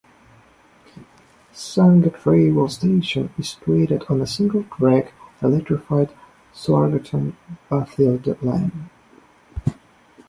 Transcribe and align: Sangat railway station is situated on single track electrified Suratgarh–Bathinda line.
Sangat 1.53 2.25
railway 2.25 2.67
station 2.69 3.31
is 3.37 3.49
situated 3.49 4.03
on 4.09 4.25
single 4.25 4.63
track 4.63 5.13
electrified 5.43 6.09
Suratgarh–Bathinda 6.51 8.35
line. 8.41 8.89